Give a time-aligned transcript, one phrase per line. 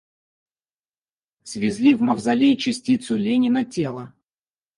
[1.43, 4.11] Свезли в мавзолей частицу Ленина— тело.